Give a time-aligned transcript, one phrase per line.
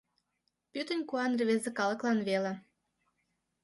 [0.71, 2.53] Пӱтынь куан рвезе калыклан веле.